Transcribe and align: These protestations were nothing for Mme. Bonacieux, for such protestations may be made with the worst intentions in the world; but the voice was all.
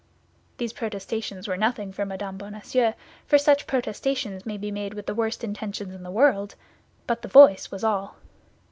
These 0.57 0.73
protestations 0.73 1.47
were 1.47 1.57
nothing 1.57 1.91
for 1.93 2.07
Mme. 2.07 2.35
Bonacieux, 2.35 2.93
for 3.27 3.37
such 3.37 3.67
protestations 3.67 4.47
may 4.47 4.57
be 4.57 4.71
made 4.71 4.95
with 4.95 5.05
the 5.05 5.13
worst 5.13 5.43
intentions 5.43 5.93
in 5.93 6.01
the 6.01 6.09
world; 6.09 6.55
but 7.05 7.21
the 7.21 7.27
voice 7.27 7.69
was 7.69 7.83
all. 7.83 8.15